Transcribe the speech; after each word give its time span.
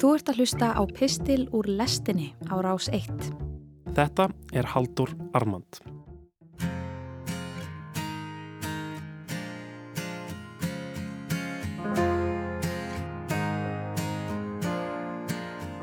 Þú 0.00 0.14
ert 0.16 0.30
að 0.32 0.38
hlusta 0.40 0.66
á 0.72 0.82
Pistil 0.88 1.42
úr 1.52 1.66
lestinni 1.68 2.30
á 2.48 2.56
rás 2.64 2.86
1. 2.88 3.20
Þetta 3.92 4.30
er 4.56 4.64
Haldur 4.72 5.12
Armand. 5.36 5.82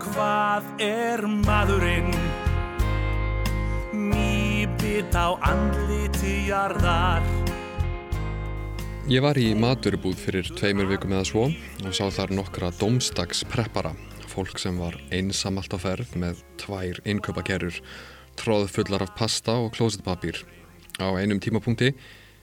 Hvað 0.02 0.66
er 0.82 1.22
maðurinn? 1.46 2.10
Nýbit 3.94 5.14
á 5.14 5.38
andliti 5.46 6.40
jarðar 6.50 7.22
Ég 9.08 9.22
var 9.24 9.38
í 9.40 9.54
maturubúð 9.56 10.18
fyrir 10.20 10.50
tveimur 10.52 10.90
vikum 10.90 11.14
eða 11.16 11.24
svo 11.30 11.44
og 11.48 11.94
sá 11.96 12.10
þar 12.12 12.34
nokkra 12.36 12.74
domstagspreppara, 12.76 13.94
fólk 14.28 14.60
sem 14.60 14.76
var 14.84 14.98
einsamalt 15.16 15.72
á 15.72 15.80
ferð 15.80 16.10
með 16.20 16.42
tvær 16.60 17.00
inköpakerur, 17.08 17.78
tróð 18.36 18.66
fullar 18.74 19.06
af 19.06 19.14
pasta 19.16 19.56
og 19.64 19.72
klósetpapír. 19.78 20.42
Á 21.00 21.08
einum 21.16 21.40
tímapunkti 21.40 21.94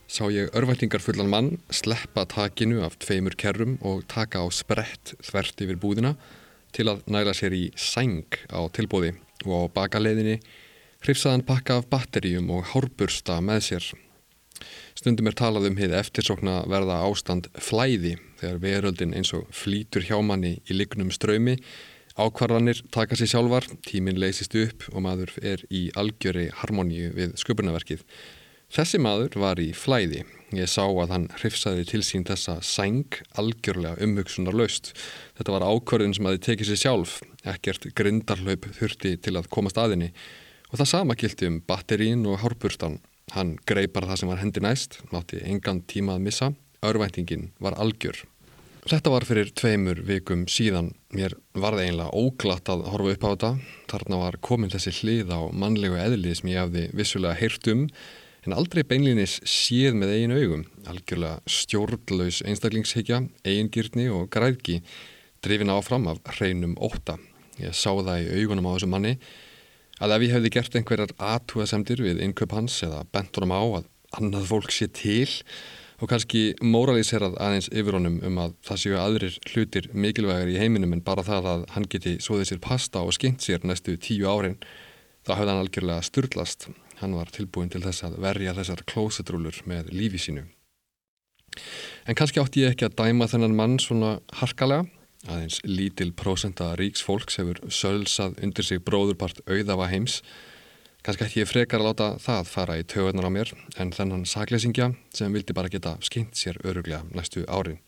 sá 0.08 0.24
ég 0.32 0.48
örvæltingar 0.56 1.04
fullan 1.04 1.28
mann 1.28 1.50
sleppa 1.68 2.24
takinu 2.32 2.80
af 2.86 2.96
tveimur 2.96 3.36
kerrum 3.36 3.76
og 3.84 4.06
taka 4.08 4.40
á 4.40 4.48
sprett 4.48 5.12
þvert 5.20 5.60
yfir 5.66 5.76
búðina 5.76 6.14
til 6.72 6.88
að 6.88 7.04
næla 7.12 7.36
sér 7.36 7.52
í 7.52 7.66
sæng 7.76 8.40
á 8.48 8.64
tilbúði 8.72 9.12
og 9.44 9.68
á 9.68 9.72
bakaleiðinni 9.82 10.40
hrifsaðan 11.04 11.44
pakka 11.44 11.82
af 11.82 11.92
batteríum 11.92 12.48
og 12.56 12.72
hárbursta 12.72 13.36
með 13.44 13.68
sér. 13.68 13.92
Stundum 14.94 15.26
er 15.26 15.34
talað 15.34 15.66
um 15.72 15.78
heið 15.78 15.96
eftirsokna 15.98 16.60
verða 16.70 17.00
ástand 17.02 17.48
flæði 17.58 18.14
þegar 18.38 18.60
veröldin 18.62 19.14
eins 19.18 19.32
og 19.34 19.48
flýtur 19.50 20.04
hjá 20.06 20.20
manni 20.22 20.60
í 20.70 20.76
lignum 20.76 21.10
ströymi, 21.10 21.56
ákvarðanir 22.14 22.84
taka 22.94 23.18
sér 23.18 23.32
sjálfar, 23.32 23.66
tíminn 23.82 24.20
leysist 24.22 24.54
upp 24.54 24.86
og 24.92 25.02
maður 25.02 25.32
er 25.42 25.64
í 25.66 25.88
algjöri 25.98 26.46
harmoníu 26.60 27.10
við 27.16 27.34
sköpunarverkið. 27.42 28.04
Þessi 28.74 29.00
maður 29.02 29.34
var 29.42 29.60
í 29.62 29.72
flæði. 29.74 30.22
Ég 30.54 30.70
sá 30.70 30.84
að 30.86 31.10
hann 31.10 31.26
hrifsaði 31.40 31.88
til 31.90 32.02
sín 32.06 32.26
þessa 32.26 32.60
sæng 32.62 33.18
algjörlega 33.38 33.98
umhugsunar 34.06 34.54
laust. 34.54 34.92
Þetta 35.34 35.56
var 35.56 35.66
ákvörðin 35.66 36.14
sem 36.14 36.28
að 36.30 36.36
þið 36.36 36.44
tekið 36.46 36.70
sér 36.70 36.80
sjálf, 36.84 37.16
ekkert 37.42 37.88
grindarlaup 37.98 38.70
þurfti 38.78 39.16
til 39.26 39.34
að 39.38 39.50
komast 39.50 39.78
aðinni 39.82 40.12
og 40.70 40.78
það 40.78 40.90
sama 40.90 41.18
kildi 41.18 41.50
um 41.50 41.58
batterín 41.66 42.24
og 42.30 42.40
hárburstan. 42.42 43.00
Hann 43.32 43.56
greið 43.64 43.92
bara 43.94 44.10
það 44.10 44.20
sem 44.20 44.30
var 44.30 44.42
hendi 44.42 44.60
næst, 44.60 45.00
nátti 45.14 45.40
engan 45.48 45.80
tíma 45.88 46.18
að 46.18 46.24
missa, 46.26 46.52
örvæntingin 46.84 47.50
var 47.64 47.76
algjör. 47.80 48.20
Þetta 48.84 49.12
var 49.14 49.24
fyrir 49.24 49.48
tveimur 49.56 50.02
vikum 50.04 50.42
síðan, 50.50 50.90
mér 51.16 51.32
var 51.56 51.72
það 51.72 51.86
einlega 51.86 52.18
óglatt 52.20 52.68
að 52.68 52.82
horfa 52.92 53.14
upp 53.14 53.24
á 53.24 53.28
þetta, 53.30 53.50
þarna 53.88 54.18
var 54.20 54.36
komin 54.44 54.72
þessi 54.74 54.92
hlið 54.98 55.32
á 55.32 55.40
mannlegu 55.56 55.96
eðlið 55.96 56.36
sem 56.36 56.50
ég 56.52 56.60
hafði 56.60 56.82
vissulega 56.92 57.38
heyrt 57.38 57.70
um, 57.72 57.86
en 58.44 58.52
aldrei 58.52 58.82
beinlinis 58.84 59.38
séð 59.48 59.96
með 59.96 60.12
eigin 60.18 60.36
augum, 60.36 60.66
algjörlega 60.92 61.40
stjórnlaus 61.48 62.42
einstaklingshyggja, 62.44 63.22
eigingirni 63.48 64.10
og 64.12 64.28
græðki, 64.34 64.82
drifin 65.40 65.72
áfram 65.72 66.10
af 66.12 66.20
hreinum 66.36 66.76
óta. 66.76 67.16
Ég 67.56 67.72
sá 67.72 67.88
það 67.88 68.20
í 68.20 68.42
augunum 68.42 68.68
á 68.68 68.74
þessu 68.74 68.90
manni, 68.92 69.16
að 70.02 70.16
ef 70.16 70.26
ég 70.26 70.34
hefði 70.34 70.52
gert 70.56 70.76
einhverjar 70.78 71.14
aðtúasemdir 71.22 72.02
við 72.02 72.22
innköp 72.24 72.54
hans 72.56 72.80
eða 72.86 73.04
bentunum 73.14 73.54
á 73.54 73.62
að 73.80 73.88
annað 74.18 74.48
fólk 74.50 74.74
sé 74.74 74.88
til 74.94 75.28
og 76.02 76.10
kannski 76.10 76.54
moralíserað 76.62 77.36
aðeins 77.42 77.70
yfir 77.70 77.96
honum 77.98 78.18
um 78.26 78.40
að 78.42 78.56
það 78.66 78.80
séu 78.82 78.96
aðrir 78.98 79.36
hlutir 79.52 79.86
mikilvægir 79.94 80.50
í 80.54 80.58
heiminum 80.58 80.96
en 80.96 81.04
bara 81.06 81.24
það 81.26 81.50
að 81.52 81.68
hann 81.76 81.86
geti 81.90 82.16
svoðið 82.22 82.50
sér 82.50 82.64
pasta 82.64 83.04
og 83.04 83.14
skynnt 83.14 83.44
sér 83.44 83.62
næstu 83.66 83.94
tíu 84.02 84.26
árin 84.28 84.58
þá 85.24 85.36
hefði 85.38 85.52
hann 85.52 85.62
algjörlega 85.62 86.08
styrlast 86.08 86.68
hann 87.00 87.16
var 87.16 87.30
tilbúin 87.34 87.70
til 87.72 87.82
þess 87.84 88.06
að 88.06 88.18
verja 88.22 88.54
þessar 88.56 88.84
klósetrúlur 88.90 89.62
með 89.70 89.90
lífi 89.94 90.20
sínu. 90.26 90.44
En 92.04 92.18
kannski 92.18 92.42
átti 92.42 92.64
ég 92.64 92.74
ekki 92.74 92.88
að 92.88 92.98
dæma 92.98 93.28
þennan 93.30 93.56
mann 93.56 93.78
svona 93.82 94.18
harkalega 94.40 94.86
aðeins 95.28 95.60
lítil 95.64 96.12
prósenta 96.16 96.72
ríks 96.78 97.04
fólks 97.04 97.38
hefur 97.40 97.60
sölsað 97.72 98.36
undir 98.44 98.66
sig 98.66 98.82
bróðurpart 98.84 99.40
auðafa 99.46 99.88
heims. 99.92 100.20
Kanski 101.04 101.26
ætti 101.26 101.42
ég 101.42 101.50
frekar 101.50 101.82
að 101.82 101.90
láta 101.90 102.08
það 102.24 102.50
fara 102.50 102.78
í 102.80 102.84
töðunar 102.88 103.28
á 103.28 103.36
mér 103.36 103.52
en 103.80 103.92
þennan 103.92 104.26
saklesingja 104.28 104.90
sem 105.12 105.32
vildi 105.36 105.56
bara 105.56 105.72
geta 105.72 105.96
skynnt 106.04 106.36
sér 106.38 106.60
öruglega 106.64 107.04
næstu 107.12 107.44
árin. 107.44 107.80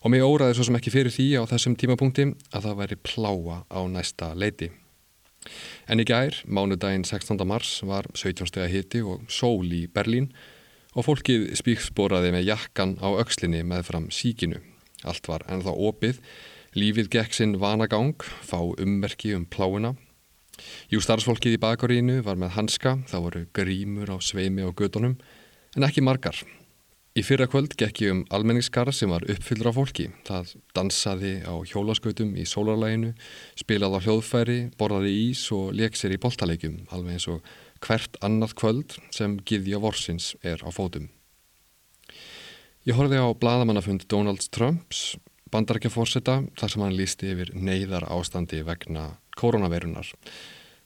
Og 0.00 0.12
mig 0.14 0.24
óraði 0.24 0.56
svo 0.56 0.64
sem 0.68 0.78
ekki 0.78 0.92
fyrir 0.94 1.12
því 1.12 1.26
á 1.36 1.42
þessum 1.50 1.76
tímapunkti 1.76 2.30
að 2.54 2.68
það 2.68 2.78
væri 2.78 3.00
pláa 3.04 3.58
á 3.68 3.80
næsta 3.92 4.32
leiti. 4.32 4.70
En 5.88 6.00
í 6.00 6.06
gær, 6.08 6.36
mánudaginn 6.48 7.04
16. 7.04 7.36
mars, 7.48 7.80
var 7.84 8.08
17 8.14 8.48
steg 8.48 8.64
að 8.64 8.74
hiti 8.74 9.04
og 9.04 9.24
sól 9.32 9.68
í 9.68 9.86
Berlín 9.92 10.30
og 10.96 11.06
fólkið 11.06 11.50
spíksboraði 11.60 12.32
með 12.34 12.48
jakkan 12.50 12.96
á 13.00 13.08
aukslinni 13.08 13.62
með 13.64 13.86
fram 13.88 14.08
síkinu. 14.12 14.60
Allt 15.08 15.28
var 15.30 15.44
ennþá 15.48 15.74
opið, 15.88 16.20
lífið 16.76 17.10
gekk 17.16 17.36
sinn 17.36 17.58
vanagang, 17.62 18.16
fá 18.44 18.60
ummerki 18.60 19.34
um 19.36 19.46
pláina. 19.48 19.94
Jú 20.92 21.00
starfsfólkið 21.00 21.56
í 21.56 21.60
bakarínu 21.60 22.20
var 22.26 22.38
með 22.40 22.56
hanska, 22.58 22.98
það 23.08 23.26
voru 23.26 23.44
grímur 23.56 24.12
á 24.12 24.16
sveimi 24.20 24.66
og 24.66 24.76
gödunum, 24.80 25.16
en 25.76 25.86
ekki 25.86 26.04
margar. 26.04 26.36
Í 27.18 27.24
fyrra 27.26 27.48
kvöld 27.50 27.72
gekk 27.74 28.04
ég 28.04 28.12
um 28.14 28.20
almenningskara 28.30 28.92
sem 28.94 29.10
var 29.10 29.24
uppfyllur 29.26 29.72
af 29.72 29.78
fólki. 29.80 30.06
Það 30.28 30.52
dansaði 30.78 31.32
á 31.42 31.58
hjólaskautum 31.66 32.36
í 32.38 32.44
sólarlæginu, 32.46 33.10
spilaði 33.58 33.98
á 33.98 34.04
hljóðfæri, 34.04 34.58
borðaði 34.78 35.14
ís 35.26 35.42
og 35.56 35.72
leik 35.74 35.98
sér 35.98 36.14
í 36.14 36.20
boltalegjum, 36.22 36.84
alveg 36.94 37.18
eins 37.18 37.26
og 37.32 37.42
hvert 37.82 38.20
annað 38.22 38.54
kvöld 38.62 39.00
sem 39.10 39.40
giðja 39.42 39.82
vorsins 39.82 40.36
er 40.46 40.62
á 40.62 40.70
fótum. 40.70 41.10
Ég 42.88 42.96
horfið 42.96 43.20
á 43.20 43.28
bladamannafund 43.36 44.06
Donald 44.08 44.46
Trumps 44.56 45.18
bandarækjaforsetta 45.52 46.38
þar 46.56 46.72
sem 46.72 46.80
hann 46.80 46.94
lísti 46.96 47.28
yfir 47.34 47.50
neyðar 47.52 48.06
ástandi 48.08 48.62
vegna 48.64 49.18
koronaveirunar. 49.36 50.08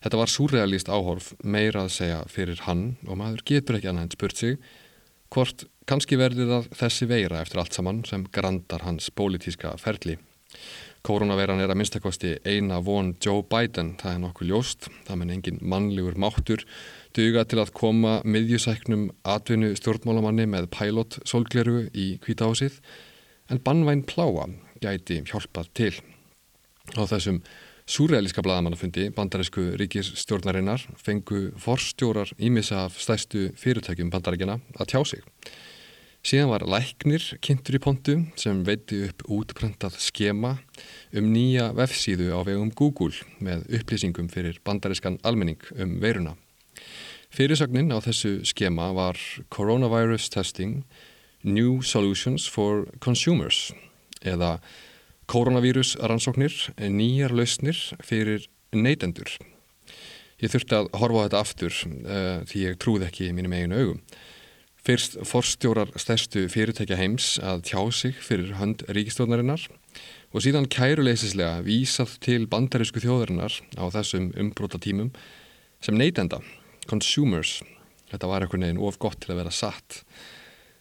Þetta 0.03 0.19
var 0.19 0.33
súrealíst 0.33 0.91
áhorf 0.91 1.31
meira 1.47 1.85
að 1.85 1.93
segja 1.95 2.19
fyrir 2.27 2.65
hann 2.67 2.97
og 3.07 3.21
maður 3.21 3.45
getur 3.47 3.79
ekki 3.79 3.93
annað 3.93 4.09
en 4.09 4.17
spurt 4.17 4.43
sig 4.43 4.59
hvort 5.31 5.65
kannski 5.87 6.19
verði 6.19 6.49
það 6.51 6.67
þessi 6.83 7.09
veira 7.15 7.45
eftir 7.45 7.63
allt 7.63 7.79
saman 7.79 8.03
sem 8.11 8.27
grandar 8.27 8.83
hans 8.89 9.07
pólitíska 9.15 9.77
ferli. 9.79 10.19
Koronaveiran 11.05 11.61
er 11.61 11.69
að 11.69 11.77
minnstakosti 11.77 12.31
eina 12.49 12.79
von 12.81 13.11
Joe 13.21 13.43
Biden, 13.45 13.93
það 14.01 14.15
er 14.15 14.21
nokkuð 14.23 14.49
ljóst, 14.49 14.87
það 15.05 15.19
menn 15.21 15.35
engin 15.35 15.59
mannlegur 15.61 16.17
máttur 16.17 16.65
duga 17.15 17.45
til 17.45 17.61
að 17.61 17.75
koma 17.77 18.15
miðjusæknum 18.25 19.11
atvinnu 19.35 19.75
stjórnmálamanni 19.77 20.49
með 20.51 20.71
pælott 20.73 21.19
solgleru 21.29 21.91
í 21.93 22.15
kvítahásið 22.25 22.81
en 23.53 23.61
bannvæn 23.67 24.07
pláa 24.09 24.49
gæti 24.81 25.21
hjálpað 25.29 25.71
til. 25.77 25.93
Á 26.97 27.03
þessum 27.09 27.43
súrealíska 27.85 28.43
bladamannafundi 28.45 29.11
bandarísku 29.13 29.75
ríkisstjórnarinnar 29.81 30.87
fengu 30.97 31.51
forstjórar 31.61 32.33
ímissa 32.41 32.87
af 32.87 32.97
stæstu 33.01 33.51
fyrirtækjum 33.61 34.13
bandaríkjana 34.13 34.59
að 34.81 34.91
tjá 34.93 35.01
sig. 35.05 35.23
Síðan 36.25 36.49
var 36.49 36.63
læknir 36.65 37.21
kynntur 37.45 37.77
í 37.77 37.81
pontu 37.85 38.15
sem 38.41 38.63
veiti 38.65 39.03
upp 39.11 39.27
útprentað 39.29 39.99
skema 40.01 40.55
um 41.13 41.27
nýja 41.35 41.67
vefsíðu 41.77 42.31
á 42.33 42.41
vegum 42.49 42.71
Google 42.73 43.13
með 43.45 43.67
upplýsingum 43.77 44.31
fyrir 44.33 44.57
bandarískan 44.65 45.19
almenning 45.21 45.61
um 45.77 45.99
veiruna. 46.01 46.33
Fyrirsögnin 47.29 47.93
á 47.93 48.01
þessu 48.01 48.39
skema 48.49 48.89
var 48.97 49.21
Coronavirus 49.53 50.31
Testing 50.33 50.87
New 51.45 51.83
Solutions 51.85 52.49
for 52.49 52.87
Consumers 53.05 53.75
eða 54.25 54.63
Koronavírus 55.29 55.93
rannsóknir 56.01 56.57
nýjar 56.81 57.37
lausnir 57.37 57.77
fyrir 58.01 58.49
neytendur. 58.73 59.29
Ég 60.41 60.49
þurfti 60.49 60.81
að 60.81 60.89
horfa 60.97 61.21
á 61.21 61.25
þetta 61.27 61.45
aftur 61.45 61.83
uh, 61.85 62.39
því 62.49 62.65
ég 62.71 62.81
trúði 62.81 63.11
ekki 63.11 63.29
í 63.29 63.37
mínum 63.37 63.53
eiginu 63.53 63.83
augum. 63.83 64.01
Fyrst 64.85 65.15
forstjórar 65.25 65.95
stærstu 65.97 66.43
fyrirtækja 66.53 66.99
heims 67.01 67.39
að 67.41 67.63
tjá 67.71 67.81
sig 67.89 68.19
fyrir 68.21 68.51
hönd 68.59 68.83
ríkistjónarinnar 68.93 69.63
og 70.37 70.45
síðan 70.45 70.69
kæruleysislega 70.69 71.63
vísað 71.65 72.19
til 72.27 72.45
bandarísku 72.53 73.01
þjóðarinnar 73.01 73.57
á 73.81 73.85
þessum 73.95 74.27
umbróta 74.37 74.77
tímum 74.77 75.09
sem 75.81 75.97
neytenda 75.97 76.43
consumers. 76.85 77.63
Þetta 78.13 78.29
var 78.29 78.45
einhvern 78.45 78.69
veginn 78.69 78.85
of 78.85 79.01
gott 79.01 79.23
til 79.25 79.33
að 79.33 79.41
vera 79.41 79.57
satt. 79.57 80.03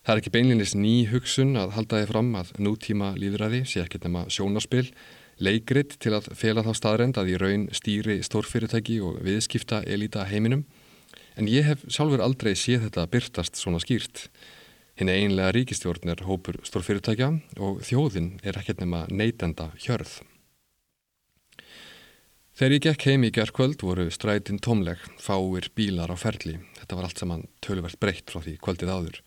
Það 0.04 0.18
er 0.18 0.20
ekki 0.26 0.36
beinlinnist 0.36 0.76
ný 0.76 0.96
hugsun 1.08 1.56
að 1.56 1.78
halda 1.78 2.04
þið 2.04 2.12
fram 2.12 2.36
að 2.36 2.54
nútíma 2.60 3.16
líðræði 3.16 3.64
sé 3.64 3.86
ekkert 3.86 4.04
nema 4.10 4.28
sjónarspil, 4.28 4.90
leikrit 5.40 5.96
til 6.04 6.18
að 6.20 6.28
fela 6.36 6.68
þá 6.68 6.74
staðrend 6.76 7.24
að 7.24 7.32
í 7.32 7.40
raun 7.40 7.70
stýri 7.72 8.20
stórfyrirtæki 8.28 9.00
og 9.00 9.24
viðskipta 9.24 9.86
elita 9.88 10.28
heiminum. 10.28 10.68
En 11.40 11.50
ég 11.50 11.66
hef 11.66 11.86
sjálfur 11.90 12.22
aldrei 12.22 12.54
séð 12.58 12.88
þetta 12.88 13.08
byrtast 13.10 13.58
svona 13.58 13.82
skýrt. 13.82 14.28
Hinn 15.00 15.10
einlega 15.10 15.54
ríkistjórn 15.56 16.12
er 16.14 16.22
hópur 16.28 16.60
stórfyrirtækja 16.68 17.32
og 17.58 17.82
þjóðin 17.88 18.36
er 18.46 18.60
ekkert 18.60 18.84
nema 18.84 19.08
neytenda 19.10 19.72
hjörð. 19.82 20.20
Þegar 22.54 22.76
ég 22.76 22.84
gekk 22.86 23.06
heim 23.10 23.24
í 23.26 23.32
gerðkvöld 23.34 23.82
voru 23.82 24.06
strætin 24.14 24.60
tómleg, 24.62 25.00
fáir 25.18 25.72
bílar 25.74 26.14
á 26.14 26.18
ferli. 26.22 26.60
Þetta 26.78 26.98
var 27.00 27.08
allt 27.08 27.24
saman 27.24 27.48
töluvert 27.66 27.98
breytt 27.98 28.30
frá 28.30 28.44
því 28.46 28.54
kvöldið 28.62 28.92
áður. 28.94 29.18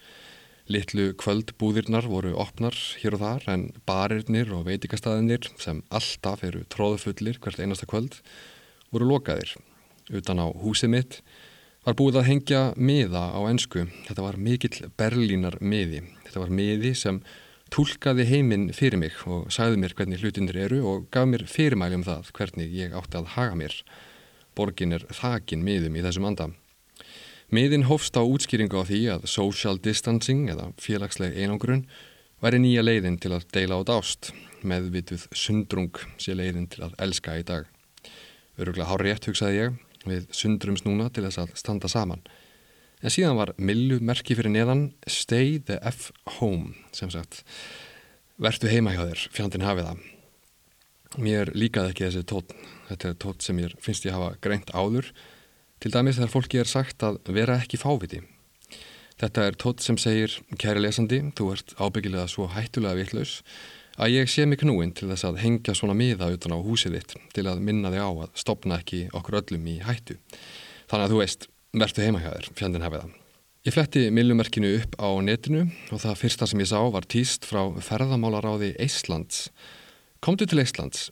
Littlu 0.70 1.08
kvöldbúðirnar 1.18 2.06
voru 2.10 2.36
opnar 2.38 2.78
hér 3.02 3.16
og 3.18 3.24
þar 3.24 3.48
en 3.50 3.64
barirnir 3.86 4.52
og 4.54 4.68
veitikastæðinir 4.70 5.50
sem 5.58 5.82
alltaf 5.90 6.46
eru 6.46 6.62
tróðfullir 6.70 7.42
hvert 7.42 7.58
einasta 7.58 7.90
kvöld 7.90 8.20
voru 8.94 9.10
lokaðir. 9.10 9.56
Utan 10.14 10.38
á 10.38 10.46
húsið 10.62 10.94
mitt 10.94 11.20
var 11.86 11.94
búið 11.94 12.16
að 12.18 12.26
hengja 12.26 12.60
miða 12.74 13.28
á 13.30 13.40
ensku. 13.46 13.84
Þetta 14.08 14.24
var 14.24 14.38
mikill 14.42 14.88
berlínar 14.98 15.60
miði. 15.62 16.02
Þetta 16.26 16.42
var 16.42 16.50
miði 16.58 16.90
sem 16.98 17.20
tólkaði 17.70 18.26
heiminn 18.26 18.68
fyrir 18.74 18.98
mig 18.98 19.14
og 19.26 19.46
sagði 19.54 19.78
mér 19.82 19.94
hvernig 19.98 20.22
hlutinir 20.22 20.58
eru 20.66 20.80
og 20.90 21.06
gaf 21.14 21.28
mér 21.30 21.46
fyrirmæli 21.50 22.00
um 22.00 22.04
það 22.06 22.32
hvernig 22.34 22.74
ég 22.74 22.96
átti 22.98 23.20
að 23.20 23.30
haga 23.36 23.58
mér. 23.62 23.78
Borgin 24.58 24.96
er 24.96 25.06
þakin 25.14 25.62
miðum 25.62 25.98
í 25.98 26.02
þessum 26.02 26.26
anda. 26.26 26.50
Miðin 27.54 27.86
hófst 27.86 28.18
á 28.18 28.22
útskýringu 28.26 28.82
á 28.82 28.88
því 28.88 29.00
að 29.14 29.30
social 29.30 29.78
distancing 29.78 30.50
eða 30.50 30.72
félagsleg 30.82 31.38
einangrun 31.38 31.84
væri 32.42 32.58
nýja 32.58 32.82
leiðin 32.82 33.20
til 33.22 33.36
að 33.36 33.46
deila 33.54 33.78
át 33.78 33.92
ást, 33.94 34.32
meðvituð 34.66 35.28
sundrung 35.30 35.94
sé 36.18 36.34
leiðin 36.34 36.66
til 36.72 36.82
að 36.88 36.98
elska 37.06 37.38
í 37.38 37.46
dag. 37.46 37.70
Öruglega 38.58 38.88
hár 38.90 39.04
rétt 39.06 39.28
hugsaði 39.30 39.60
ég, 39.60 39.78
við 40.08 40.26
sundrums 40.34 40.84
núna 40.86 41.08
til 41.10 41.26
þess 41.26 41.42
að 41.42 41.54
standa 41.58 41.90
saman. 41.90 42.22
En 43.04 43.12
síðan 43.12 43.36
var 43.38 43.52
millu 43.60 43.98
merki 44.00 44.36
fyrir 44.36 44.52
neðan 44.54 44.88
Stay 45.10 45.58
the 45.58 45.76
F 45.84 46.10
home, 46.38 46.74
sem 46.96 47.12
sagt. 47.12 47.42
Vertu 48.40 48.70
heima 48.70 48.94
hjá 48.94 49.04
þér, 49.04 49.24
fjandin 49.32 49.66
hafið 49.66 49.90
það. 49.90 50.04
Mér 51.22 51.52
líkaði 51.56 51.92
ekki 51.92 52.06
þessi 52.06 52.24
tótt. 52.28 52.54
Þetta 52.88 53.08
er 53.08 53.18
tótt 53.22 53.44
sem 53.44 53.60
ég 53.62 53.74
finnst 53.82 54.06
ég 54.06 54.16
hafa 54.16 54.34
greint 54.44 54.72
áður. 54.74 55.12
Til 55.80 55.92
dæmis 55.92 56.18
þegar 56.18 56.32
fólki 56.32 56.60
er 56.60 56.70
sagt 56.70 57.04
að 57.04 57.20
vera 57.36 57.58
ekki 57.60 57.80
fáviti. 57.80 58.22
Þetta 59.16 59.46
er 59.48 59.56
tótt 59.56 59.84
sem 59.84 59.96
segir, 60.00 60.34
kæri 60.60 60.82
lesandi, 60.82 61.22
þú 61.36 61.52
ert 61.54 61.72
ábyggilega 61.80 62.26
svo 62.28 62.50
hættulega 62.52 62.98
vitlaus 62.98 63.38
að 63.96 64.14
ég 64.14 64.30
sé 64.30 64.46
mig 64.46 64.60
knúin 64.60 64.92
til 64.96 65.08
þess 65.10 65.26
að 65.28 65.40
hengja 65.42 65.74
svona 65.76 65.96
miða 65.96 66.28
utan 66.34 66.54
á 66.56 66.58
húsið 66.60 66.98
þitt 66.98 67.14
til 67.36 67.46
að 67.48 67.62
minna 67.64 67.92
þig 67.92 68.04
á 68.04 68.10
að 68.12 68.34
stopna 68.38 68.80
ekki 68.80 69.06
okkur 69.16 69.40
öllum 69.40 69.68
í 69.72 69.78
hættu. 69.84 70.18
Þannig 70.90 71.06
að 71.06 71.14
þú 71.14 71.22
veist, 71.22 71.48
vertu 71.76 72.04
heima 72.04 72.20
hjá 72.22 72.30
þér, 72.34 72.50
fjandin 72.58 72.86
hafið 72.86 73.04
það. 73.04 73.14
Ég 73.66 73.74
fletti 73.74 74.04
millumerkinu 74.14 74.68
upp 74.78 74.92
á 75.02 75.08
netinu 75.26 75.64
og 75.90 75.98
það 76.04 76.20
fyrsta 76.20 76.46
sem 76.46 76.60
ég 76.62 76.70
sá 76.70 76.78
var 76.94 77.08
týst 77.10 77.48
frá 77.48 77.64
ferðamálaráði 77.82 78.76
Íslands. 78.78 79.48
Komdu 80.22 80.46
til 80.46 80.62
Íslands, 80.62 81.08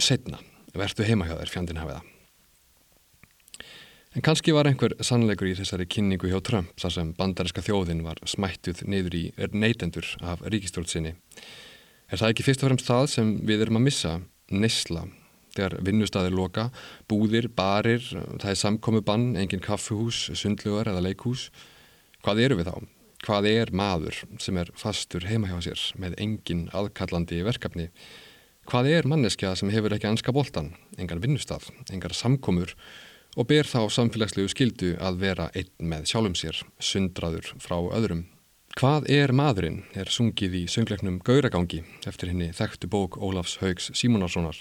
setna, 0.00 0.40
vertu 0.72 1.04
heima 1.04 1.28
hjá 1.28 1.36
þér, 1.36 1.52
fjandin 1.52 1.82
hafið 1.82 1.98
það. 1.98 2.08
En 4.10 4.24
kannski 4.26 4.50
var 4.50 4.66
einhver 4.66 4.96
sannleikur 5.06 5.46
í 5.46 5.52
þessari 5.54 5.84
kynningu 5.86 6.32
hjá 6.32 6.40
Trump 6.42 6.72
þar 6.82 6.94
sem 6.96 7.10
bandariska 7.14 7.62
þjóðin 7.62 8.00
var 8.02 8.18
smættuð 8.26 8.80
niður 8.90 9.14
í 9.14 9.20
neytendur 9.54 10.08
af 10.26 10.42
ríkistjórnsinni. 10.50 11.12
Er 12.10 12.18
það 12.18 12.32
ekki 12.32 12.44
fyrst 12.46 12.62
og 12.64 12.70
fremst 12.70 12.88
það 12.90 13.04
sem 13.12 13.28
við 13.46 13.60
erum 13.64 13.78
að 13.78 13.84
missa, 13.86 14.12
nesla, 14.50 15.04
þegar 15.54 15.76
vinnustæðir 15.86 16.34
loka, 16.34 16.64
búðir, 17.10 17.46
barir, 17.54 18.02
það 18.02 18.48
er 18.50 18.58
samkomi 18.58 19.02
bann, 19.06 19.28
engin 19.38 19.62
kaffuhús, 19.62 20.24
sundlugar 20.38 20.90
eða 20.90 21.04
leikhús. 21.06 21.48
Hvað 22.24 22.42
eru 22.46 22.58
við 22.58 22.70
þá? 22.70 22.88
Hvað 23.20 23.46
er 23.50 23.70
maður 23.76 24.18
sem 24.42 24.58
er 24.58 24.72
fastur 24.80 25.26
heima 25.28 25.52
hjá 25.52 25.60
sér 25.68 25.84
með 26.02 26.16
engin 26.24 26.66
aðkallandi 26.74 27.44
verkefni? 27.46 27.90
Hvað 28.70 28.90
er 28.90 29.08
manneskja 29.10 29.54
sem 29.58 29.70
hefur 29.70 29.94
ekki 29.94 30.08
anska 30.10 30.34
boltan, 30.34 30.72
engan 30.98 31.22
vinnustaf, 31.22 31.68
engar 31.92 32.16
samkomur 32.16 32.74
og 33.38 33.46
ber 33.46 33.70
þá 33.70 33.86
samfélagslegu 33.92 34.50
skildu 34.50 34.96
að 34.98 35.22
vera 35.22 35.50
einn 35.54 35.70
með 35.92 36.10
sjálfum 36.10 36.36
sér, 36.38 36.58
sundraður 36.82 37.54
frá 37.62 37.78
öðrum? 37.78 38.26
Hvað 38.78 39.08
er 39.10 39.32
maðurinn 39.34 39.80
er 39.98 40.06
sungið 40.06 40.52
í 40.60 40.66
söngleiknum 40.70 41.16
Gauragangi 41.26 41.80
eftir 42.06 42.30
henni 42.30 42.52
þekktu 42.54 42.86
bók 42.92 43.16
Ólafs 43.18 43.56
Haugs 43.58 43.90
Símunarssonar 43.98 44.60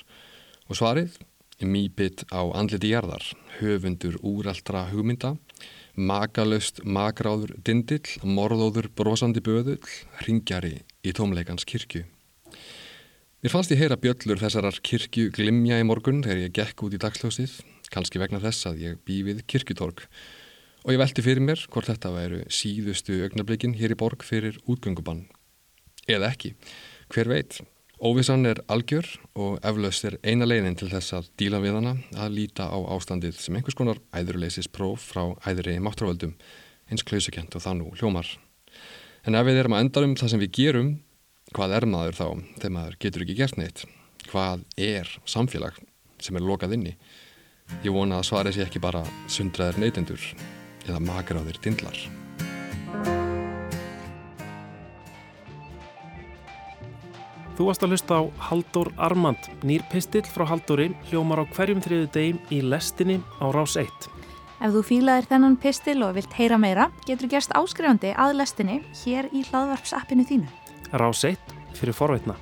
Og 0.69 0.77
svarið, 0.77 1.15
mýbit 1.65 2.27
á 2.29 2.45
andliti 2.53 2.91
jarðar, 2.91 3.23
höfundur 3.57 4.19
úraldra 4.21 4.83
hugmynda, 4.91 5.31
makalöst 5.97 6.83
magráður 6.85 7.55
dindill, 7.65 8.05
morðóður 8.21 8.91
brosandi 8.93 9.41
böðull, 9.41 9.81
ringjari 10.27 10.75
í 11.01 11.13
tómleikans 11.17 11.65
kirkju. 11.65 12.03
Mér 13.41 13.53
fannst 13.55 13.73
ég 13.73 13.81
heyra 13.81 13.97
bjöllur 13.97 14.41
þessarar 14.41 14.77
kirkju 14.85 15.31
glimja 15.33 15.79
í 15.81 15.87
morgun 15.89 16.21
þegar 16.21 16.43
ég 16.45 16.53
gekk 16.53 16.85
út 16.85 16.93
í 16.93 17.01
dagsljósið, 17.01 17.57
kannski 17.89 18.21
vegna 18.21 18.41
þess 18.45 18.69
að 18.69 18.85
ég 18.85 19.01
bý 19.05 19.23
við 19.25 19.41
kirkjutorg. 19.49 20.05
Og 20.05 20.48
ég 20.87 20.99
velti 20.99 21.23
fyrir 21.25 21.43
mér 21.43 21.65
hvort 21.71 21.89
þetta 21.89 22.11
væru 22.13 22.39
síðustu 22.53 23.19
augnablikin 23.25 23.75
hér 23.75 23.93
í 23.93 23.99
borg 23.99 24.23
fyrir 24.23 24.55
útgöngubann. 24.69 25.25
Eða 26.09 26.31
ekki, 26.31 26.53
hver 27.11 27.29
veit? 27.29 27.59
Óvissan 27.99 28.47
er 28.47 28.61
algjör 28.71 29.03
og 29.35 29.57
eflaust 29.67 30.05
er 30.07 30.15
eina 30.23 30.47
leiðin 30.47 30.77
til 30.79 30.87
þess 30.87 31.17
að 31.17 31.25
díla 31.41 31.59
við 31.59 31.75
hana 31.75 31.97
að 32.15 32.37
líta 32.37 32.69
á 32.71 32.79
ástandið 32.95 33.41
sem 33.43 33.57
einhvers 33.59 33.75
konar 33.75 33.99
æðurleisis 34.15 34.69
próf 34.71 35.09
frá 35.11 35.33
æðri 35.43 35.75
mátturvöldum, 35.83 36.31
eins 36.87 37.03
klausukent 37.03 37.57
og 37.59 37.65
þann 37.65 37.83
og 37.83 37.99
hljómar. 37.99 38.29
En 39.27 39.35
ef 39.35 39.45
við 39.49 39.59
erum 39.59 39.75
að 39.75 39.83
enda 39.83 40.05
um 40.07 40.15
það 40.15 40.31
sem 40.31 40.43
við 40.45 40.53
gerum, 40.61 40.93
hvað 41.51 41.75
er 41.75 41.87
maður 41.91 42.19
þá 42.21 42.27
þegar 42.61 42.73
maður 42.77 42.95
getur 43.03 43.25
ekki 43.25 43.35
gert 43.41 43.59
neitt? 43.59 43.83
Hvað 44.31 44.63
er 44.79 45.11
samfélag 45.27 45.81
sem 46.23 46.39
er 46.39 46.47
lokað 46.47 46.77
inni? 46.79 46.95
Ég 47.83 47.91
vona 47.91 48.21
að 48.23 48.29
svarið 48.31 48.55
sé 48.55 48.65
ekki 48.69 48.79
bara 48.79 49.03
sundraðir 49.27 49.83
neytendur 49.83 50.31
eða 50.89 51.03
magráðir 51.05 51.61
dindlar. 51.63 51.97
Þú 57.59 57.65
varst 57.67 57.83
að 57.83 57.91
hlusta 57.91 58.15
á 58.15 58.23
Haldur 58.47 58.87
Armand, 58.95 59.49
nýr 59.67 59.83
pistill 59.91 60.23
frá 60.23 60.45
Halduri, 60.47 60.93
hljómar 61.09 61.41
á 61.43 61.45
hverjum 61.51 61.81
þriðu 61.83 62.05
degim 62.15 62.37
í 62.55 62.61
lestinni 62.63 63.17
á 63.43 63.51
rás 63.51 63.75
1. 63.75 63.89
Ef 64.63 64.71
þú 64.75 64.83
fílaðir 64.87 65.27
þennan 65.27 65.57
pistil 65.59 65.97
og 66.07 66.15
vilt 66.15 66.37
heyra 66.39 66.55
meira, 66.59 66.87
getur 67.03 67.27
gerst 67.31 67.51
áskrifandi 67.55 68.13
að 68.15 68.37
lestinni 68.39 68.79
hér 69.03 69.27
í 69.35 69.43
hlaðvarpsappinu 69.49 70.23
þínu. 70.31 70.47
Rás 70.95 71.25
1 71.27 71.35
fyrir 71.75 71.95
forveitna. 71.99 72.39